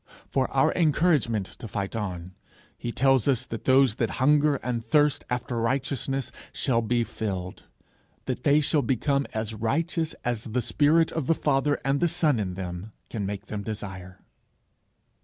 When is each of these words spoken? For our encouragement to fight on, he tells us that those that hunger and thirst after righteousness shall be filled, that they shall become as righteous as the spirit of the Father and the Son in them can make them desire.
For 0.27 0.49
our 0.49 0.73
encouragement 0.73 1.45
to 1.59 1.67
fight 1.67 1.95
on, 1.95 2.33
he 2.75 2.91
tells 2.91 3.27
us 3.27 3.45
that 3.45 3.65
those 3.65 3.93
that 3.97 4.09
hunger 4.17 4.55
and 4.63 4.83
thirst 4.83 5.23
after 5.29 5.61
righteousness 5.61 6.31
shall 6.51 6.81
be 6.81 7.03
filled, 7.03 7.65
that 8.25 8.43
they 8.43 8.61
shall 8.61 8.81
become 8.81 9.27
as 9.31 9.53
righteous 9.53 10.15
as 10.25 10.45
the 10.45 10.61
spirit 10.63 11.11
of 11.11 11.27
the 11.27 11.35
Father 11.35 11.79
and 11.85 11.99
the 11.99 12.07
Son 12.07 12.39
in 12.39 12.55
them 12.55 12.93
can 13.11 13.27
make 13.27 13.45
them 13.45 13.61
desire. 13.61 14.23